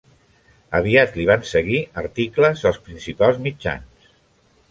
[0.79, 4.09] Aviat li van seguir articles als principals mitjans.